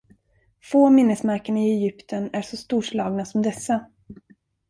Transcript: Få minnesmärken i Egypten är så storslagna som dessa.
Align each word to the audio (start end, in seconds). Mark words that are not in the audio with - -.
Få 0.63 0.89
minnesmärken 0.89 1.57
i 1.57 1.71
Egypten 1.77 2.29
är 2.33 2.41
så 2.41 2.57
storslagna 2.57 3.25
som 3.25 3.41
dessa. 3.41 3.85